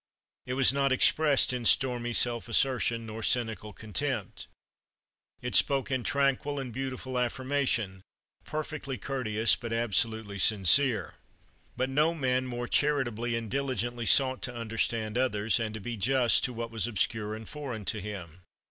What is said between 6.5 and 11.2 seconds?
and beautiful affirmation, perfectly courteous, but absolutely sincere.